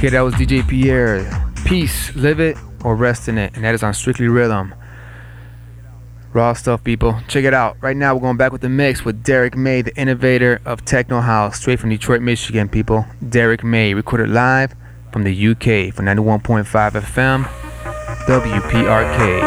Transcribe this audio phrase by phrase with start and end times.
[0.00, 1.52] Okay, that was DJ Pierre.
[1.66, 4.74] Peace, live it or rest in it, and that is on Strictly Rhythm.
[6.32, 7.20] Raw stuff, people.
[7.28, 7.76] Check it out.
[7.82, 11.20] Right now, we're going back with the mix with Derrick May, the innovator of Techno
[11.20, 13.04] House, straight from Detroit, Michigan, people.
[13.28, 14.74] Derrick May, recorded live
[15.12, 17.44] from the UK for 91.5 FM,
[18.24, 19.40] WPRK.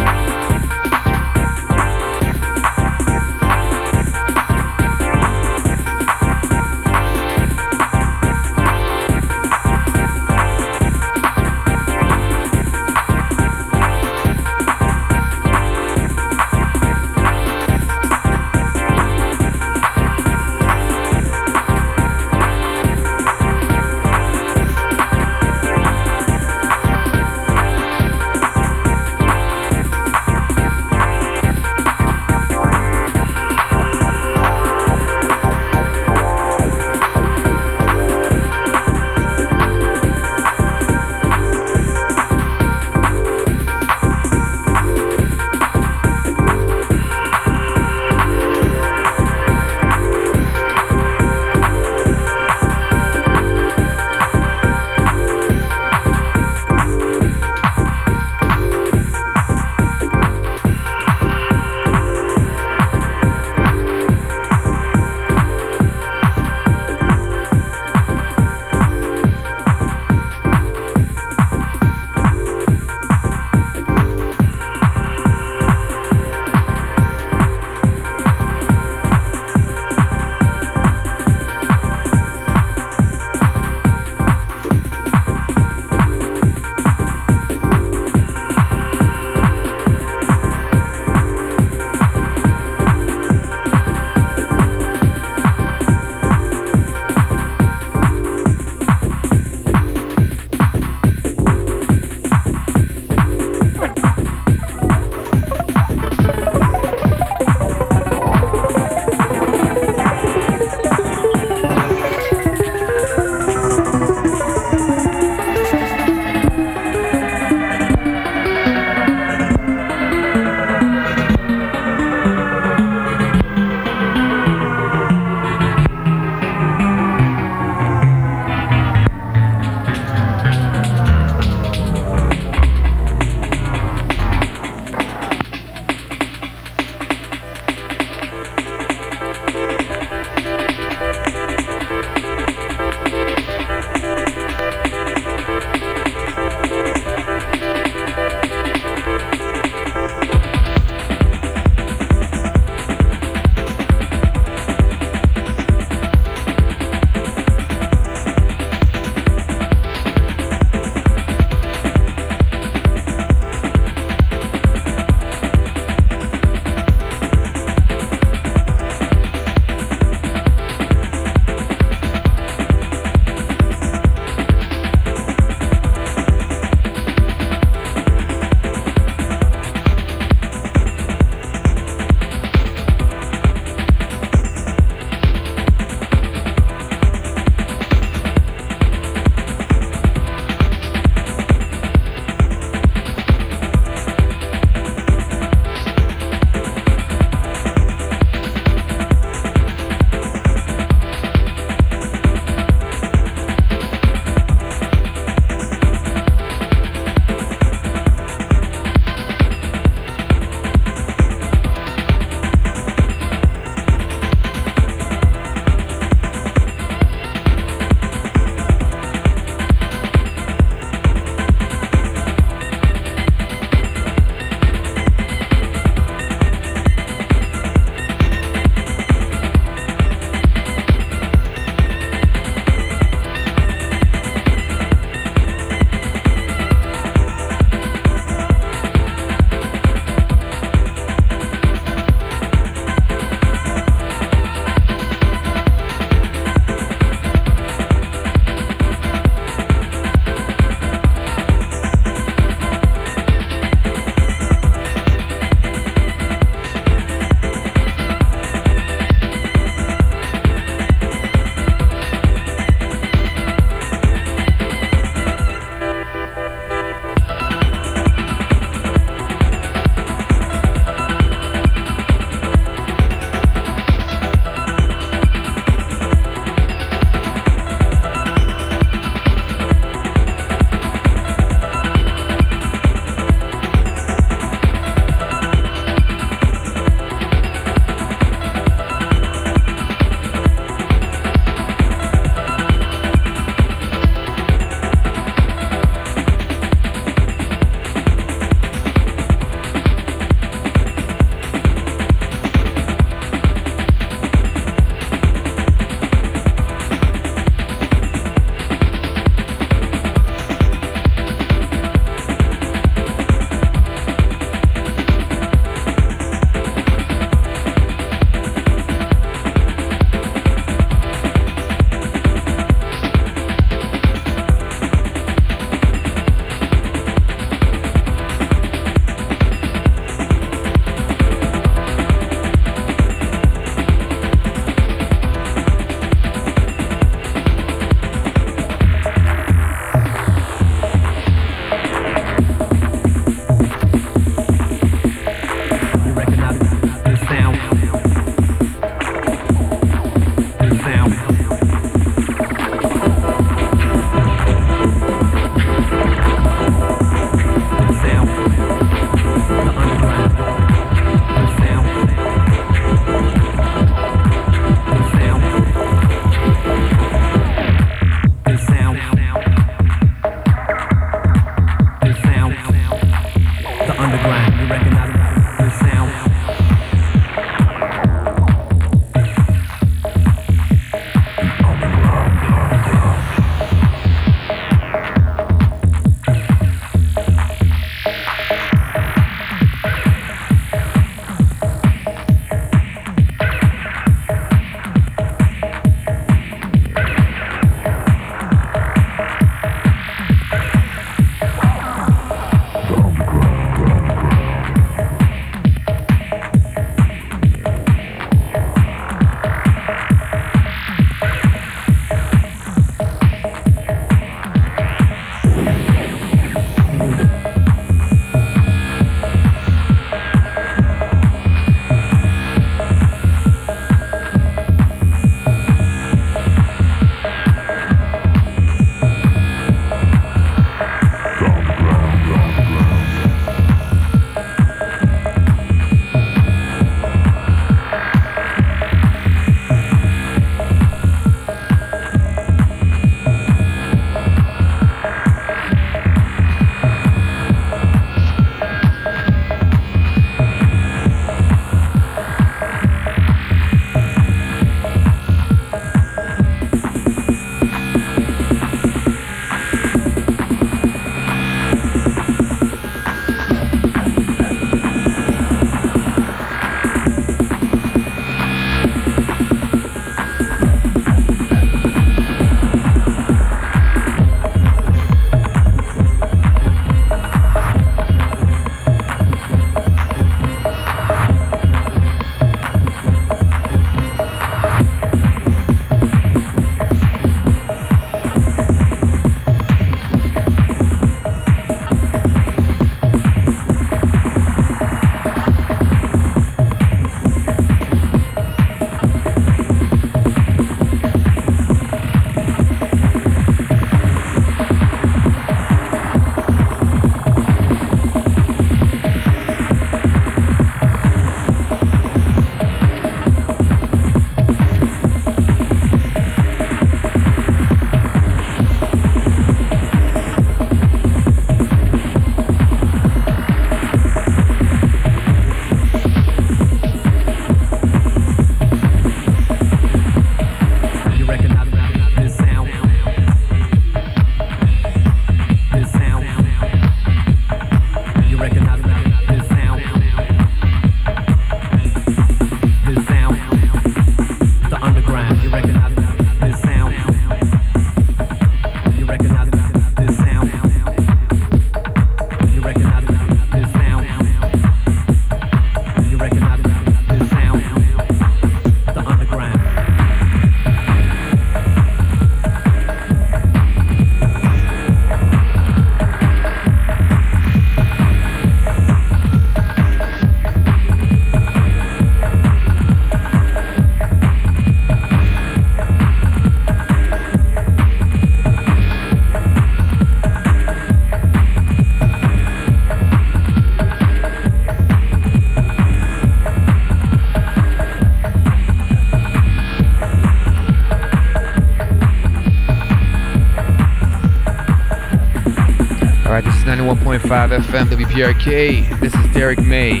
[597.30, 598.98] 91.5 FM WPRK.
[598.98, 600.00] This is Derrick May,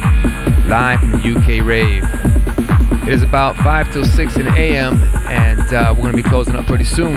[0.66, 2.02] live from UK Rave.
[3.06, 6.28] It is about 5 till 6 in the AM, and uh, we're going to be
[6.28, 7.14] closing up pretty soon.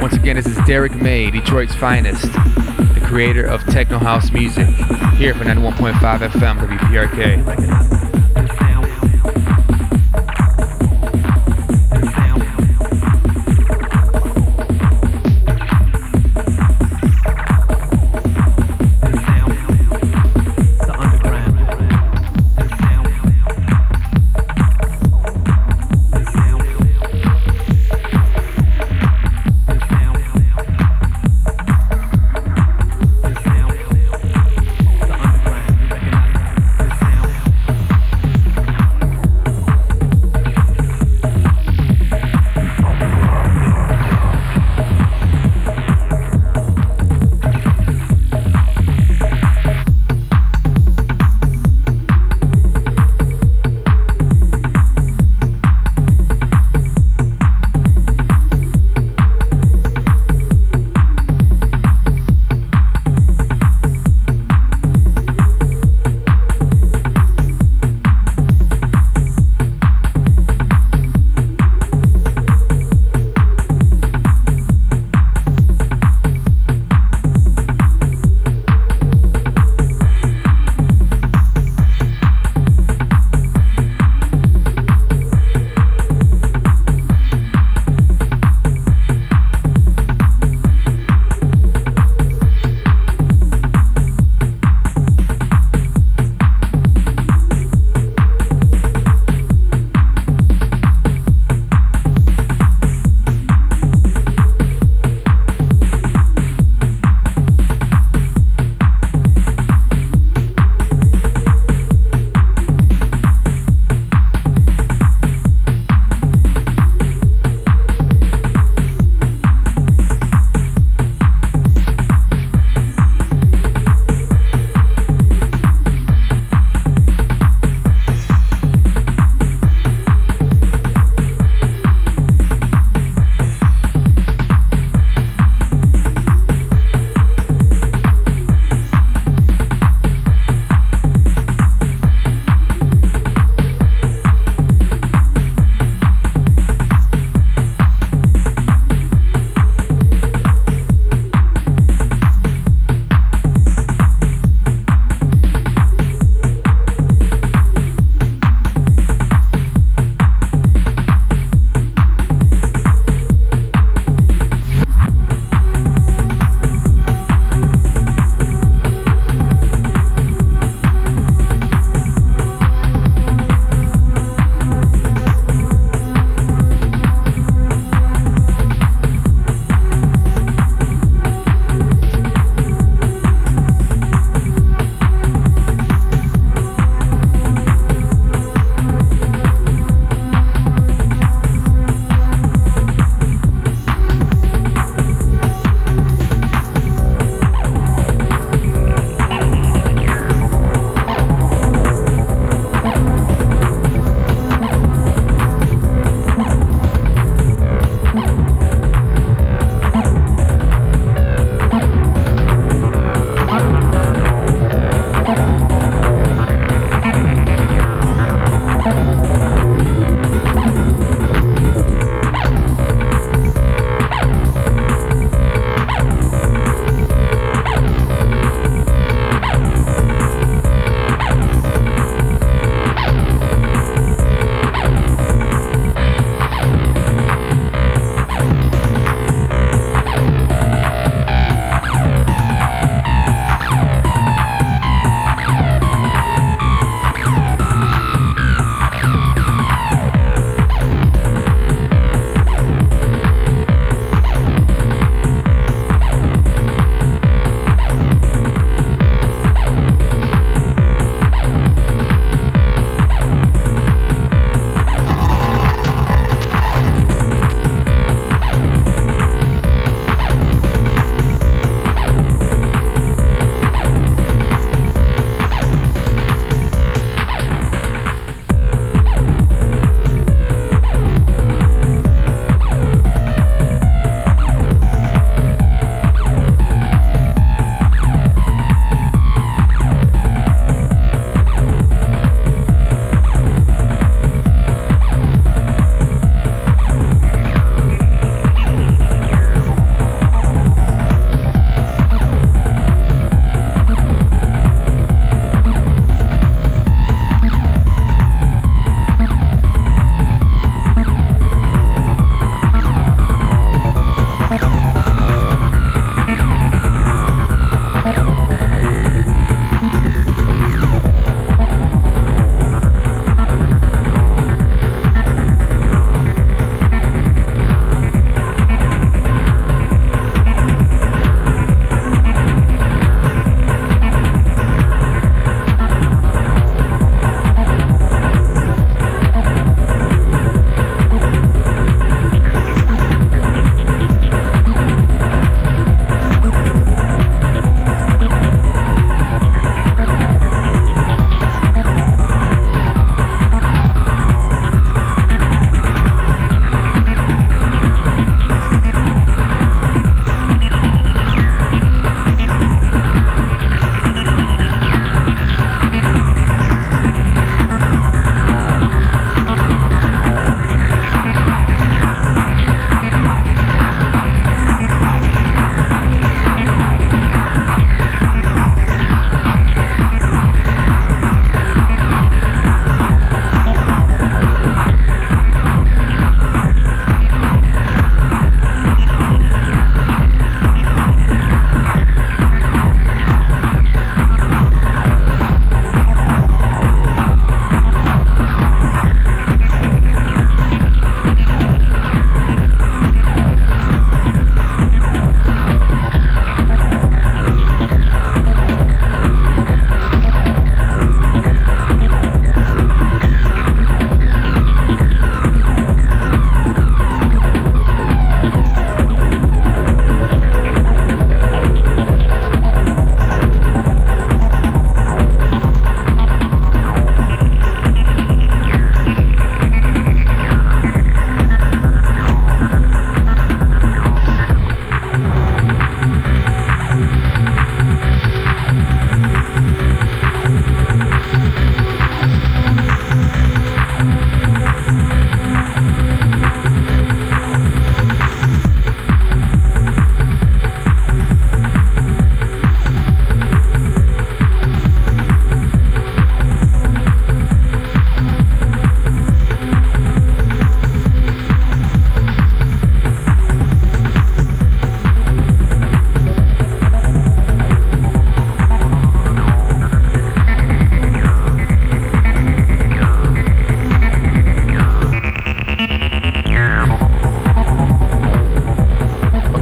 [0.00, 4.68] Once again, this is Derrick May, Detroit's finest, the creator of techno house music,
[5.16, 5.98] here for 91.5
[6.28, 7.95] FM WPRK.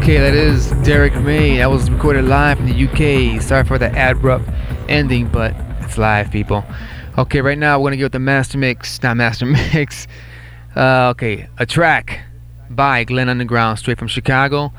[0.04, 1.56] Okay, that is Derrick May.
[1.56, 3.40] That was recorded live in the UK.
[3.40, 4.46] Sorry for the abrupt
[4.86, 6.62] ending, but it's live, people.
[7.16, 10.06] Okay, right now we're gonna get the master mix, not master mix.
[10.76, 12.20] Uh, okay, a track
[12.68, 14.74] by Glenn Underground, straight from Chicago,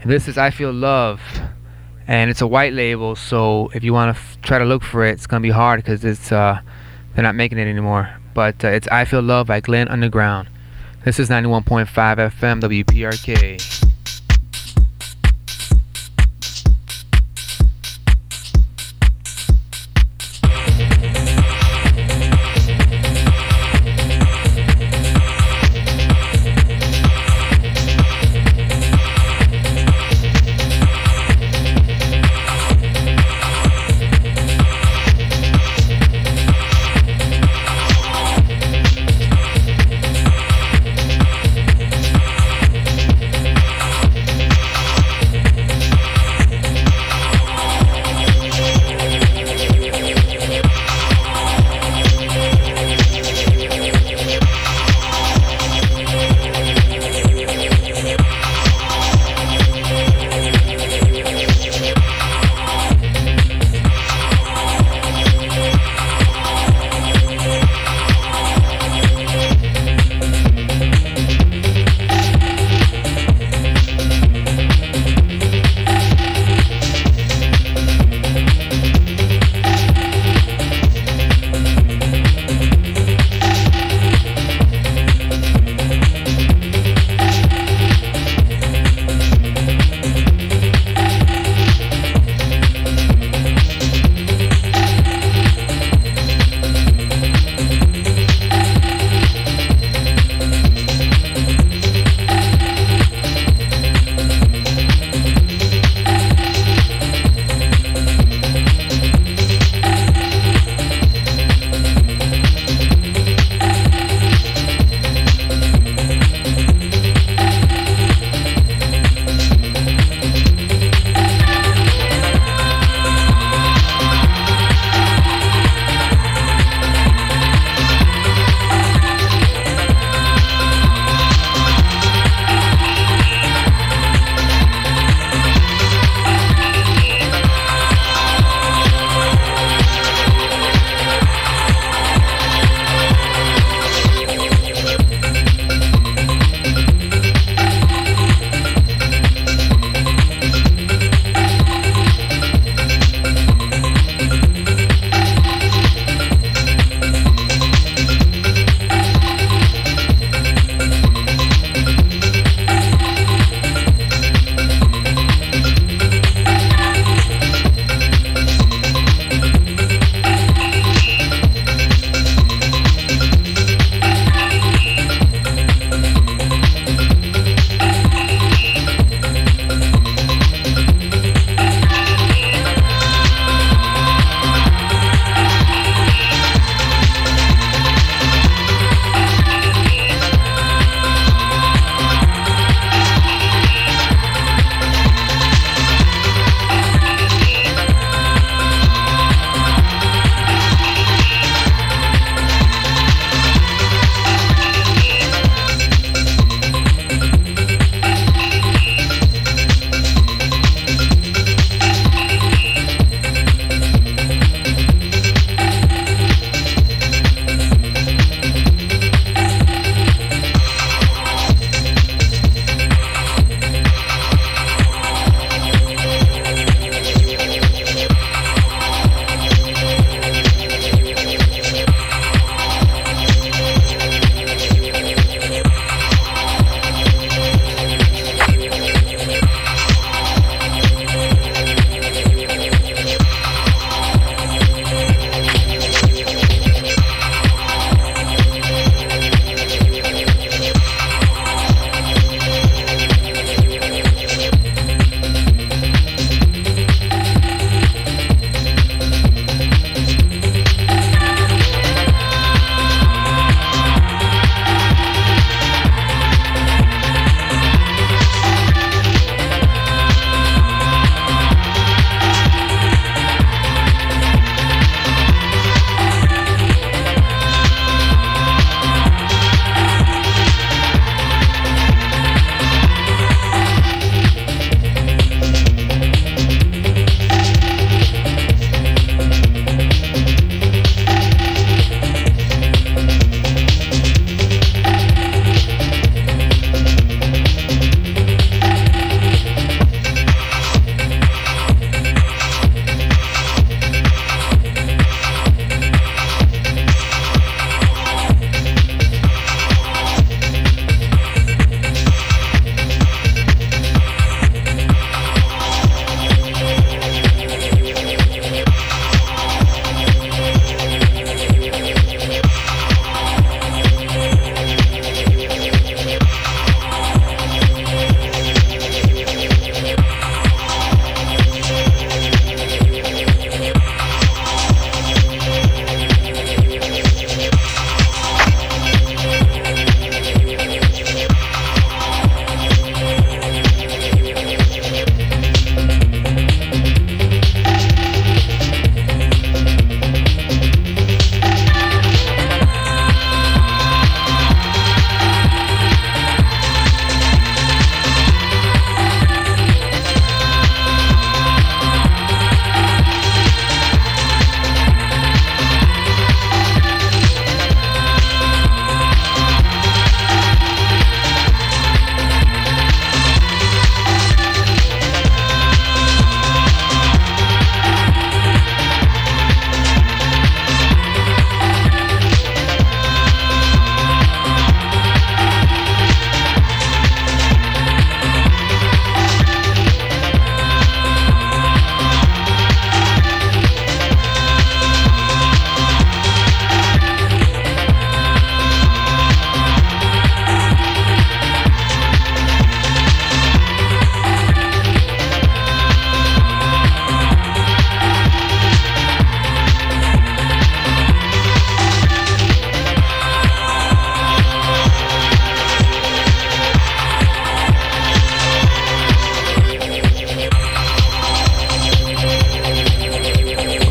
[0.00, 1.20] and this is "I Feel Love,"
[2.06, 3.16] and it's a white label.
[3.16, 5.82] So if you want to f- try to look for it, it's gonna be hard
[5.82, 6.60] because it's uh,
[7.16, 8.16] they're not making it anymore.
[8.32, 10.48] But uh, it's "I Feel Love" by Glenn Underground.
[11.04, 13.87] This is 91.5 FM WPRK.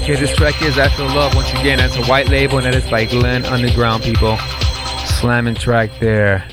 [0.07, 1.35] Track is Feel Love.
[1.35, 4.37] Once again, that's a white label, and that is by Glenn Underground, people.
[5.05, 6.47] Slamming track there.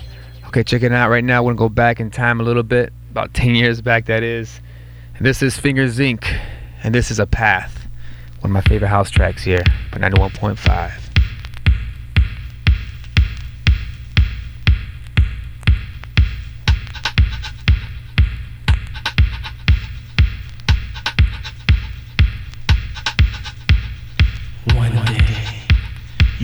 [0.48, 1.40] Okay, check it out right now.
[1.40, 4.24] We're going to go back in time a little bit, about 10 years back, that
[4.24, 4.60] is.
[5.16, 6.24] And this is Fingers Inc.,
[6.82, 7.86] and this is A Path.
[8.40, 11.03] One of my favorite house tracks here, by 91.5.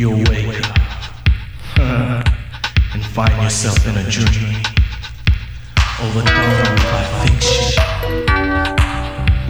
[0.00, 0.78] you'll wake up
[1.76, 2.24] uh,
[2.94, 4.56] and find yourself in a dream
[6.00, 7.68] overthrown by fiction,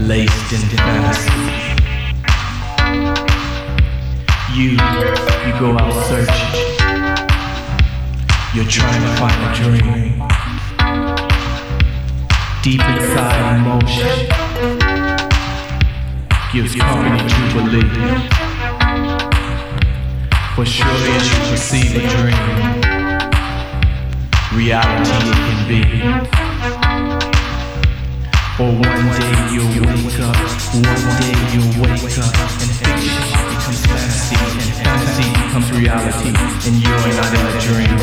[0.09, 1.31] laced in fantasy.
[4.53, 6.55] You, you go out searching.
[8.53, 10.19] You're trying to find a dream.
[12.65, 14.11] Deep inside emotion
[16.53, 18.50] gives company to believe.
[20.61, 22.37] For surely as you perceive a dream,
[24.53, 25.81] reality it can be.
[28.61, 30.37] Or one day you'll wake up,
[30.77, 36.29] one day you'll wake up, and fiction becomes fantasy, and fantasy becomes reality,
[36.69, 37.97] and you're not in a dream.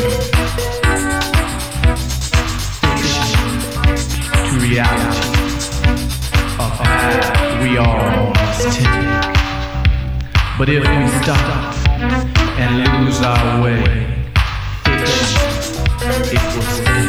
[2.82, 3.50] Fiction
[4.34, 5.30] to reality,
[6.58, 8.98] a path we all must take.
[10.58, 13.82] But if we stop, and lose our way.
[16.30, 17.08] It was stay.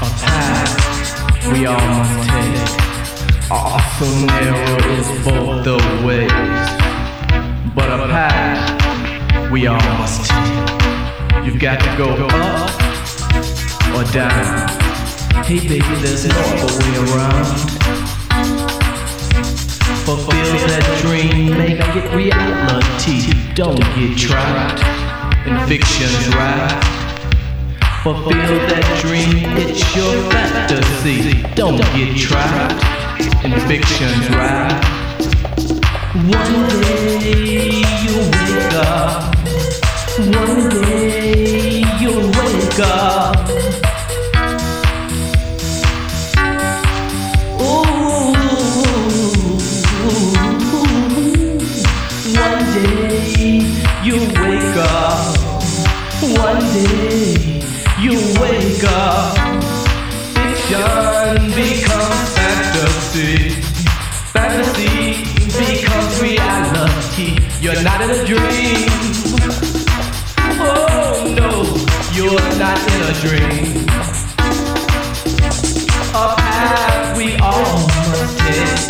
[0.00, 3.50] A path we all must take.
[3.50, 5.76] Also narrow is both the
[6.06, 6.30] ways.
[7.74, 11.44] But a path we all must take.
[11.44, 12.70] You've got to go up
[13.96, 14.68] or down.
[15.44, 18.19] Hey baby, there's no other way around
[20.16, 23.32] fulfill that dream, make it reality.
[23.54, 24.82] Don't get trapped
[25.46, 26.82] in fiction's ride.
[28.02, 31.42] Fulfill that dream, it's your fantasy.
[31.54, 32.82] Don't get trapped
[33.44, 34.82] in fiction's ride.
[36.14, 37.70] One day
[38.02, 39.34] you'll wake up.
[40.18, 43.39] One day you'll wake up.
[61.54, 63.50] Becomes fantasy.
[64.32, 67.36] Fantasy becomes reality.
[67.60, 68.88] You're not in a dream.
[70.62, 71.50] Oh no,
[72.16, 73.84] you're not in a dream.
[76.14, 78.80] A path we all must take.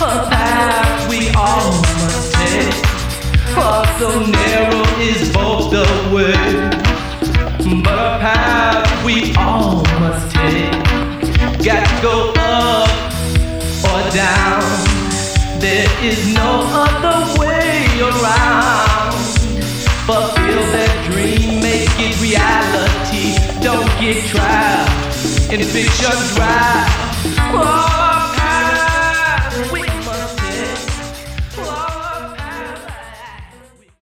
[0.00, 1.70] A path we all
[2.00, 2.74] must take.
[4.00, 6.53] So narrow is both the way.
[15.84, 19.12] There is no other way around.
[20.06, 23.36] Fulfill that dream, make it reality.
[23.60, 26.88] Don't get trapped in fiction's ride.
[26.88, 27.13] Oh.